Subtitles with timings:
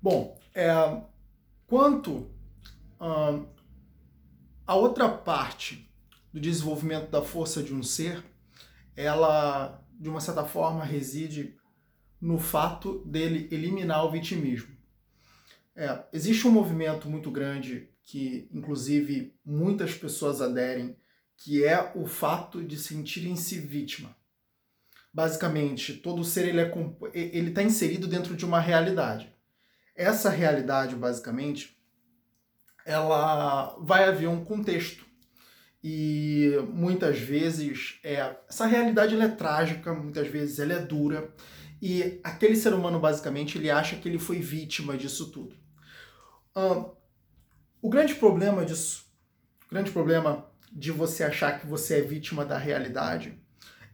[0.00, 1.02] Bom, é,
[1.66, 2.30] quanto
[4.66, 5.90] a outra parte
[6.32, 8.24] do desenvolvimento da força de um ser,
[8.94, 11.56] ela, de uma certa forma, reside
[12.20, 14.74] no fato dele eliminar o vitimismo.
[15.74, 20.96] É, existe um movimento muito grande que, inclusive, muitas pessoas aderem,
[21.36, 24.16] que é o fato de sentirem-se vítima.
[25.12, 29.35] Basicamente, todo ser ele é está inserido dentro de uma realidade.
[29.96, 31.76] Essa realidade, basicamente,
[32.84, 35.04] ela vai haver um contexto
[35.82, 41.32] e muitas vezes é essa realidade ela é trágica, muitas vezes ela é dura
[41.80, 45.54] e aquele ser humano basicamente ele acha que ele foi vítima disso tudo.
[47.82, 49.04] o grande problema disso,
[49.66, 53.40] o grande problema de você achar que você é vítima da realidade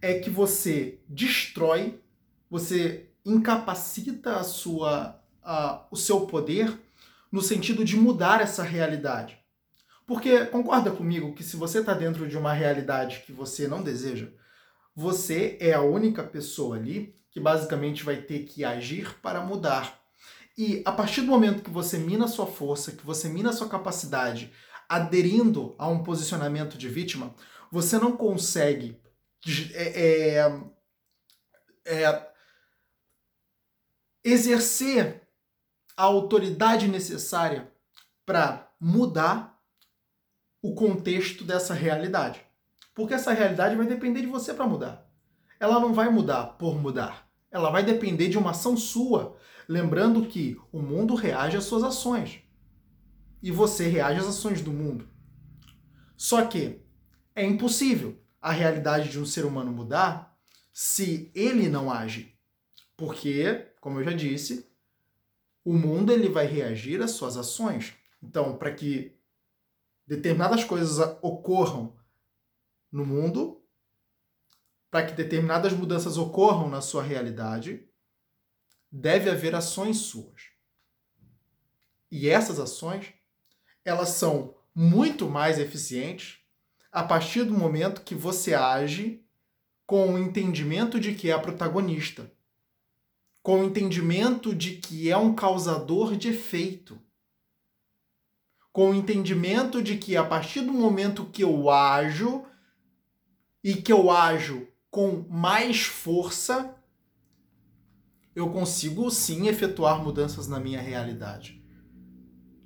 [0.00, 2.00] é que você destrói,
[2.50, 6.78] você incapacita a sua, a, o seu poder
[7.30, 9.38] no sentido de mudar essa realidade.
[10.06, 14.28] Porque concorda comigo que se você está dentro de uma realidade que você não deseja,
[14.94, 19.98] você é a única pessoa ali que basicamente vai ter que agir para mudar.
[20.56, 24.52] E a partir do momento que você mina sua força, que você mina sua capacidade,
[24.86, 27.34] aderindo a um posicionamento de vítima,
[27.70, 29.00] você não consegue
[29.72, 30.60] é, é,
[31.86, 32.28] é,
[34.22, 35.21] exercer
[35.96, 37.72] a autoridade necessária
[38.24, 39.60] para mudar
[40.60, 42.40] o contexto dessa realidade.
[42.94, 45.08] Porque essa realidade vai depender de você para mudar.
[45.58, 47.28] Ela não vai mudar por mudar.
[47.50, 49.36] Ela vai depender de uma ação sua.
[49.68, 52.40] Lembrando que o mundo reage às suas ações.
[53.42, 55.08] E você reage às ações do mundo.
[56.16, 56.80] Só que
[57.34, 60.38] é impossível a realidade de um ser humano mudar
[60.72, 62.34] se ele não age.
[62.96, 64.71] Porque, como eu já disse,
[65.64, 67.94] o mundo ele vai reagir às suas ações.
[68.22, 69.16] Então, para que
[70.06, 71.96] determinadas coisas ocorram
[72.90, 73.62] no mundo,
[74.90, 77.88] para que determinadas mudanças ocorram na sua realidade,
[78.90, 80.50] deve haver ações suas.
[82.10, 83.14] E essas ações,
[83.84, 86.40] elas são muito mais eficientes
[86.90, 89.24] a partir do momento que você age
[89.86, 92.30] com o entendimento de que é a protagonista
[93.42, 96.98] com o entendimento de que é um causador de efeito.
[98.72, 102.44] Com o entendimento de que a partir do momento que eu ajo
[103.62, 106.74] e que eu ajo com mais força,
[108.34, 111.62] eu consigo sim efetuar mudanças na minha realidade.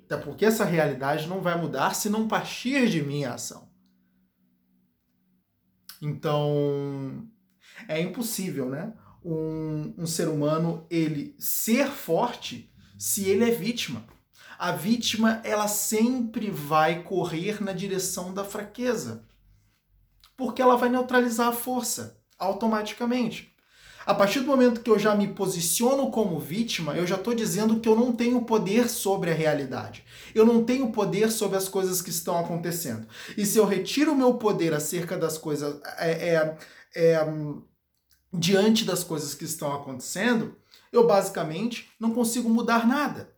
[0.05, 3.67] Até porque essa realidade não vai mudar se não partir de minha ação.
[6.01, 7.27] Então,
[7.87, 8.93] é impossível, né?
[9.23, 14.03] Um, um ser humano ele ser forte se ele é vítima.
[14.57, 19.23] A vítima ela sempre vai correr na direção da fraqueza,
[20.35, 23.55] porque ela vai neutralizar a força automaticamente.
[24.07, 27.81] A partir do momento que eu já me posiciono como vítima, eu já estou dizendo
[27.81, 30.01] que eu não tenho poder sobre a realidade.
[30.33, 33.05] Eu não tenho poder sobre as coisas que estão acontecendo.
[33.37, 36.57] E se eu retiro o meu poder acerca das coisas, é, é,
[36.95, 37.17] é
[38.33, 40.55] diante das coisas que estão acontecendo,
[40.91, 43.35] eu basicamente não consigo mudar nada.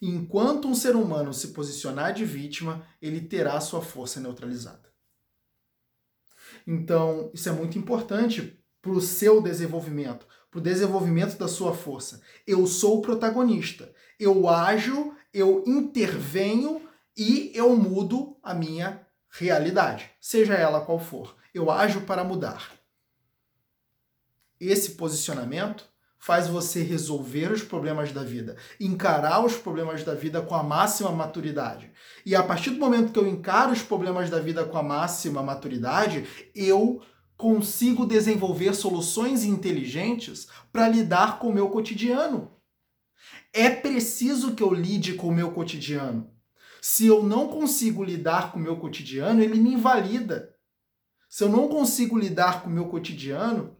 [0.00, 4.88] Enquanto um ser humano se posicionar de vítima, ele terá sua força neutralizada.
[6.66, 12.22] Então, isso é muito importante para o seu desenvolvimento, para o desenvolvimento da sua força.
[12.46, 13.92] Eu sou o protagonista.
[14.18, 16.80] Eu ajo, eu intervenho
[17.16, 22.72] e eu mudo a minha realidade, seja ela qual for eu ajo para mudar.
[24.60, 25.84] Esse posicionamento
[26.18, 31.12] faz você resolver os problemas da vida, encarar os problemas da vida com a máxima
[31.12, 31.90] maturidade.
[32.26, 35.42] E a partir do momento que eu encaro os problemas da vida com a máxima
[35.42, 37.00] maturidade, eu
[37.36, 42.50] consigo desenvolver soluções inteligentes para lidar com o meu cotidiano.
[43.52, 46.30] É preciso que eu lide com o meu cotidiano.
[46.82, 50.54] Se eu não consigo lidar com o meu cotidiano, ele me invalida.
[51.28, 53.76] Se eu não consigo lidar com o meu cotidiano,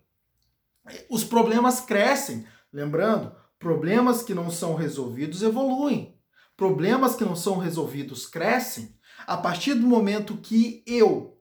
[1.08, 2.46] os problemas crescem.
[2.72, 6.18] Lembrando, problemas que não são resolvidos evoluem.
[6.56, 8.94] Problemas que não são resolvidos crescem.
[9.26, 11.40] A partir do momento que eu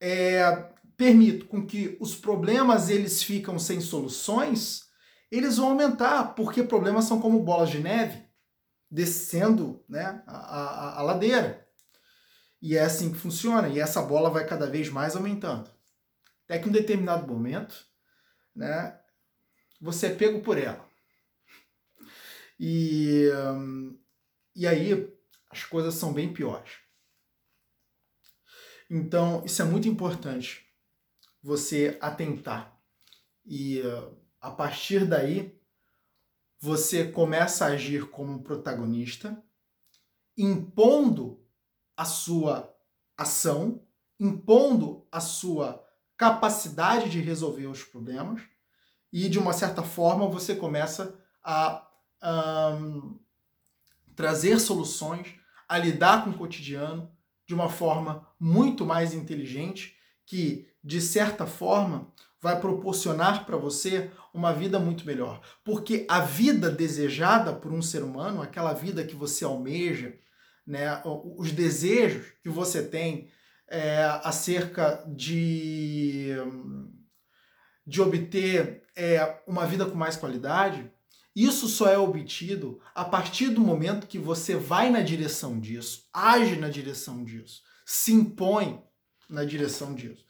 [0.00, 4.84] é, permito com que os problemas eles ficam sem soluções,
[5.30, 8.26] eles vão aumentar, porque problemas são como bolas de neve
[8.90, 11.65] descendo né, a, a, a ladeira.
[12.60, 15.70] E é assim que funciona, e essa bola vai cada vez mais aumentando.
[16.44, 17.86] Até que um determinado momento,
[18.54, 18.98] né,
[19.80, 20.88] você é pego por ela.
[22.58, 23.28] E,
[24.54, 25.12] e aí
[25.50, 26.78] as coisas são bem piores.
[28.88, 30.64] Então, isso é muito importante
[31.42, 32.80] você atentar.
[33.44, 33.82] E
[34.40, 35.60] a partir daí,
[36.58, 39.42] você começa a agir como protagonista,
[40.36, 41.35] impondo
[41.96, 42.74] a sua
[43.16, 43.82] ação,
[44.20, 45.84] impondo a sua
[46.16, 48.42] capacidade de resolver os problemas,
[49.12, 51.86] e de uma certa forma você começa a
[52.22, 53.18] um,
[54.14, 55.34] trazer soluções,
[55.68, 57.10] a lidar com o cotidiano
[57.46, 64.52] de uma forma muito mais inteligente, que de certa forma vai proporcionar para você uma
[64.52, 65.40] vida muito melhor.
[65.64, 70.18] Porque a vida desejada por um ser humano, aquela vida que você almeja,
[70.66, 73.28] né, os desejos que você tem
[73.68, 76.30] é, acerca de,
[77.86, 80.90] de obter é, uma vida com mais qualidade,
[81.34, 86.56] isso só é obtido a partir do momento que você vai na direção disso, age
[86.56, 88.82] na direção disso, se impõe
[89.28, 90.24] na direção disso.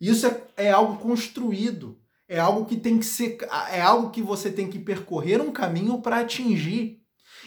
[0.00, 3.38] Isso é, é algo construído, é algo que tem que ser,
[3.70, 7.02] é algo que você tem que percorrer um caminho para atingir.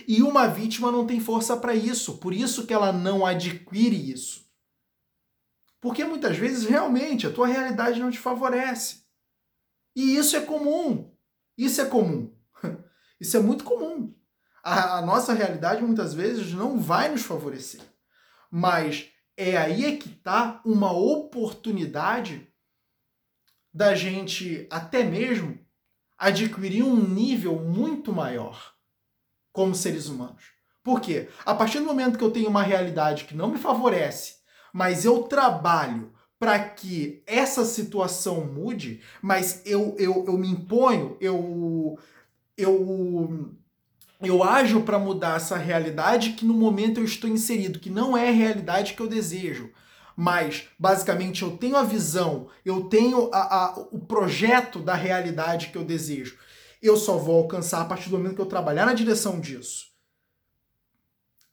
[0.08, 4.50] E uma vítima não tem força para isso, por isso que ela não adquire isso.
[5.82, 9.04] Porque muitas vezes realmente a tua realidade não te favorece.
[9.96, 11.12] E isso é comum.
[11.58, 12.34] Isso é comum.
[13.20, 14.16] Isso é muito comum.
[14.64, 17.82] A, a nossa realidade muitas vezes não vai nos favorecer.
[18.50, 22.48] Mas é aí é que está uma oportunidade
[23.74, 25.60] da gente até mesmo
[26.18, 28.74] adquirir um nível muito maior
[29.60, 30.54] como seres humanos.
[30.82, 31.28] Por quê?
[31.46, 34.36] A partir do momento que eu tenho uma realidade que não me favorece,
[34.72, 42.00] mas eu trabalho para que essa situação mude, mas eu, eu, eu me imponho, eu,
[42.58, 43.54] eu,
[44.22, 48.30] eu ajo para mudar essa realidade que no momento eu estou inserido, que não é
[48.30, 49.72] a realidade que eu desejo.
[50.16, 55.78] Mas, basicamente, eu tenho a visão, eu tenho a, a, o projeto da realidade que
[55.78, 56.38] eu desejo.
[56.82, 59.88] Eu só vou alcançar a partir do momento que eu trabalhar na direção disso.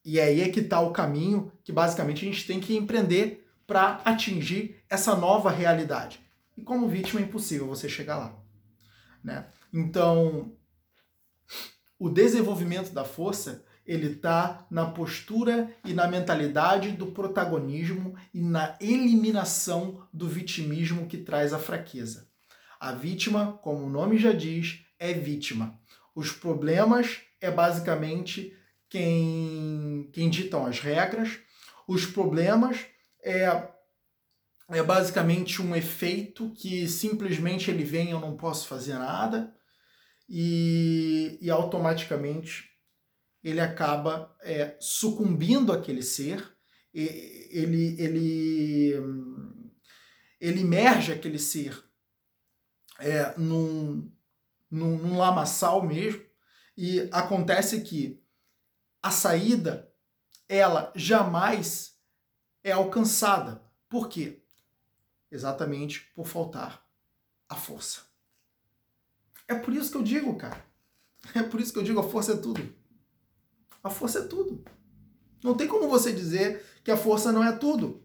[0.04, 4.00] E aí é que está o caminho que, basicamente, a gente tem que empreender para
[4.04, 6.20] atingir essa nova realidade.
[6.56, 8.38] E como vítima é impossível você chegar lá.
[9.22, 9.46] Né?
[9.72, 10.52] Então,
[11.98, 18.76] o desenvolvimento da força ele está na postura e na mentalidade do protagonismo e na
[18.80, 22.28] eliminação do vitimismo que traz a fraqueza.
[22.80, 25.78] A vítima, como o nome já diz, é vítima.
[26.14, 28.56] Os problemas é basicamente
[28.88, 31.38] quem, quem ditam as regras.
[31.86, 32.86] Os problemas
[33.22, 33.68] é,
[34.70, 39.54] é basicamente um efeito que simplesmente ele vem eu não posso fazer nada
[40.28, 42.70] e, e automaticamente
[43.42, 46.52] ele acaba é, sucumbindo àquele ser,
[46.92, 48.94] ele, ele,
[50.40, 51.80] ele emerge aquele ser
[52.98, 54.10] é, num,
[54.70, 56.24] num, num lamaçal mesmo,
[56.76, 58.22] e acontece que
[59.02, 59.92] a saída,
[60.48, 61.96] ela jamais
[62.62, 63.62] é alcançada.
[63.88, 64.42] Por quê?
[65.30, 66.84] Exatamente por faltar
[67.48, 68.00] a força.
[69.48, 70.64] É por isso que eu digo, cara.
[71.34, 72.74] É por isso que eu digo, a força é tudo.
[73.82, 74.64] A força é tudo.
[75.42, 78.04] Não tem como você dizer que a força não é tudo.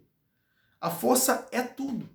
[0.79, 2.09] A força é tudo.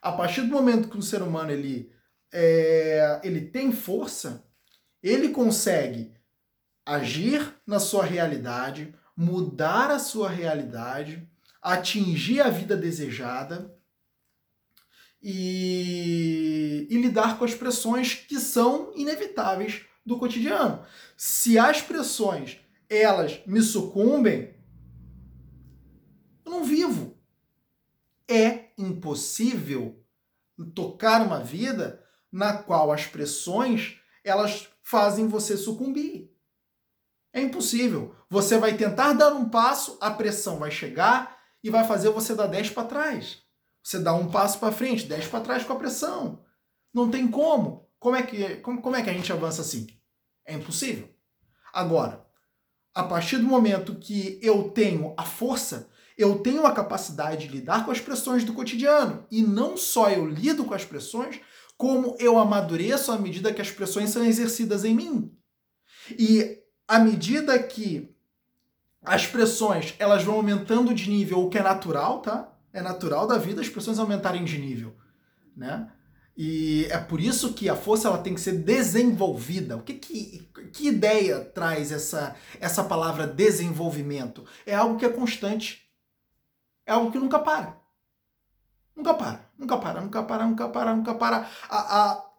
[0.00, 1.92] A partir do momento que o ser humano ele,
[2.32, 4.44] é, ele tem força,
[5.02, 6.12] ele consegue
[6.84, 11.28] agir na sua realidade, mudar a sua realidade,
[11.60, 13.76] atingir a vida desejada
[15.22, 20.84] e, e, lidar com as pressões que são inevitáveis do cotidiano.
[21.16, 22.58] Se as pressões
[22.88, 24.54] elas me sucumbem,
[26.44, 27.16] eu não vivo.
[28.28, 30.02] É impossível
[30.74, 36.30] tocar uma vida na qual as pressões elas fazem você sucumbir.
[37.32, 38.14] É impossível.
[38.30, 42.46] Você vai tentar dar um passo, a pressão vai chegar e vai fazer você dar
[42.46, 43.42] 10 para trás.
[43.82, 46.44] Você dá um passo para frente, 10 para trás com a pressão.
[46.94, 47.88] Não tem como.
[47.98, 49.86] Como é, que, como, como é que a gente avança assim?
[50.46, 51.08] É impossível.
[51.72, 52.24] Agora,
[52.94, 57.84] a partir do momento que eu tenho a força, eu tenho a capacidade de lidar
[57.84, 59.26] com as pressões do cotidiano.
[59.30, 61.40] E não só eu lido com as pressões,
[61.82, 65.36] como eu amadureço à medida que as pressões são exercidas em mim.
[66.16, 68.14] E à medida que
[69.04, 72.56] as pressões elas vão aumentando de nível, o que é natural, tá?
[72.72, 74.94] É natural da vida as pressões aumentarem de nível,
[75.56, 75.90] né?
[76.36, 79.76] E é por isso que a força ela tem que ser desenvolvida.
[79.76, 84.44] O que que, que ideia traz essa, essa palavra desenvolvimento?
[84.64, 85.82] É algo que é constante.
[86.86, 87.81] É algo que nunca para.
[88.96, 91.48] Nunca para, nunca para, nunca para, nunca para, nunca para.
[91.68, 92.32] A, a,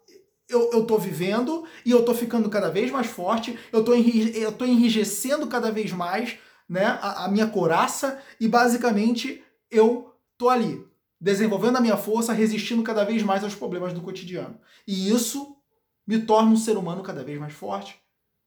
[0.48, 4.52] eu, eu tô vivendo e eu tô ficando cada vez mais forte, eu tô, eu
[4.52, 6.38] tô enrijecendo cada vez mais
[6.70, 10.86] né, a, a minha coraça e basicamente eu tô ali,
[11.20, 14.60] desenvolvendo a minha força, resistindo cada vez mais aos problemas do cotidiano.
[14.88, 15.58] E isso
[16.06, 18.00] me torna um ser humano cada vez mais forte,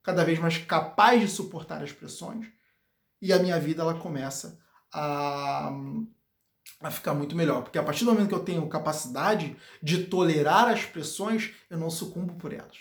[0.02, 2.46] cada vez mais capaz de suportar as pressões,
[3.20, 4.60] e a minha vida ela começa
[4.92, 5.72] a,
[6.80, 10.68] a ficar muito melhor, porque a partir do momento que eu tenho capacidade de tolerar
[10.68, 12.78] as pressões, eu não sucumbo por elas.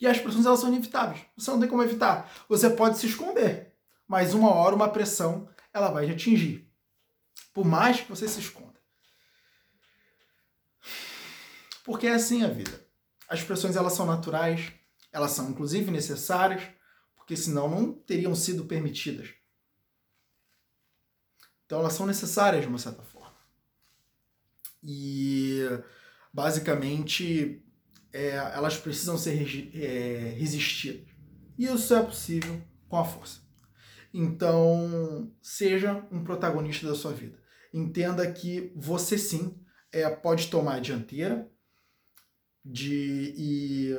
[0.00, 1.24] E as pressões elas são inevitáveis.
[1.36, 2.30] Você não tem como evitar.
[2.48, 3.74] Você pode se esconder,
[4.06, 6.68] mas uma hora uma pressão ela vai te atingir.
[7.52, 8.74] Por mais que você se esconda.
[11.84, 12.84] Porque é assim a vida.
[13.28, 14.72] As pressões elas são naturais,
[15.12, 16.62] elas são inclusive necessárias,
[17.14, 19.30] porque senão não teriam sido permitidas.
[21.66, 23.34] Então elas são necessárias de uma certa forma.
[24.82, 25.60] E
[26.32, 27.64] basicamente
[28.12, 29.32] é, elas precisam ser
[29.74, 31.06] é, resistidas.
[31.58, 33.40] E isso é possível com a força.
[34.12, 37.36] Então, seja um protagonista da sua vida.
[37.72, 39.60] Entenda que você sim
[39.92, 41.50] é, pode tomar a dianteira
[42.64, 43.96] de, e,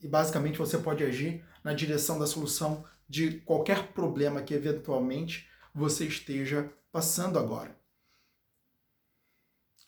[0.00, 6.06] e basicamente você pode agir na direção da solução de qualquer problema que eventualmente você
[6.06, 7.76] esteja passando agora.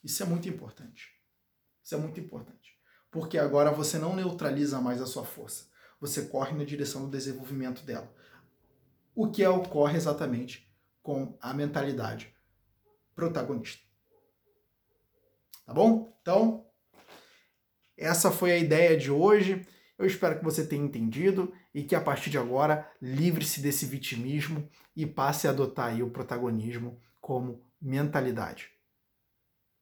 [0.03, 1.09] Isso é muito importante.
[1.83, 2.79] Isso é muito importante.
[3.11, 5.67] Porque agora você não neutraliza mais a sua força.
[5.99, 8.13] Você corre na direção do desenvolvimento dela
[9.15, 10.69] o que ocorre exatamente
[11.01, 12.35] com a mentalidade
[13.15, 13.81] protagonista.
[15.65, 16.15] Tá bom?
[16.21, 16.67] Então,
[17.97, 19.65] essa foi a ideia de hoje.
[19.97, 24.65] Eu espero que você tenha entendido e que a partir de agora livre-se desse vitimismo
[24.95, 28.69] e passe a adotar aí o protagonismo como mentalidade.